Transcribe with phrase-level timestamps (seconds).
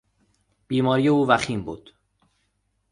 [0.67, 1.93] بیماری او وخیم بود.